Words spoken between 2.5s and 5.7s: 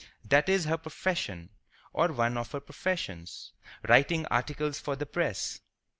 her professions—writing articles for the press.